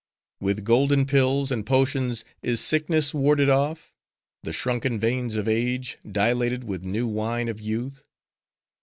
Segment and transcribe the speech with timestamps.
[0.39, 6.83] With golden pills and potions is sickness warded off?—the shrunken veins of age, dilated with
[6.83, 8.05] new wine of youth?